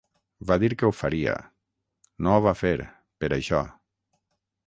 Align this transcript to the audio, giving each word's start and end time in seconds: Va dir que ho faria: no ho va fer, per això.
Va 0.51 0.55
dir 0.61 0.69
que 0.81 0.87
ho 0.87 0.93
faria: 0.99 1.35
no 2.27 2.33
ho 2.37 2.41
va 2.47 2.55
fer, 2.63 2.73
per 3.25 3.29
això. 3.39 3.61